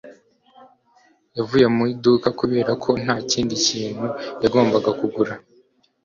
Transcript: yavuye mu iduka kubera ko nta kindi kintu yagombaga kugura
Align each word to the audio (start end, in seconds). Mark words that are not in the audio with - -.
yavuye 1.37 1.65
mu 1.75 1.83
iduka 1.93 2.27
kubera 2.39 2.71
ko 2.83 2.89
nta 3.03 3.15
kindi 3.31 3.55
kintu 3.67 4.05
yagombaga 4.43 4.89
kugura 4.99 5.33